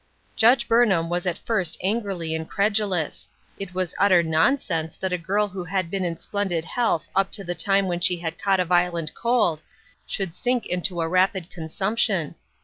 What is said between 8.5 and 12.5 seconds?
a violent cold should sink into a rapid consumption.